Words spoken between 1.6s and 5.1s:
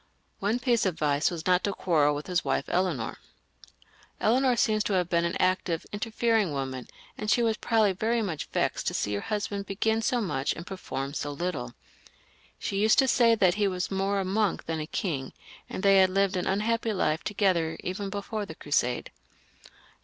to quarrel with his wife Eleanor. Eleanor seems to have